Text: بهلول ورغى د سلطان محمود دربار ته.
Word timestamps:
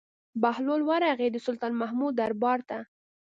بهلول 0.41 0.81
ورغى 0.89 1.27
د 1.31 1.37
سلطان 1.45 1.73
محمود 1.81 2.13
دربار 2.21 2.59
ته. 2.69 2.77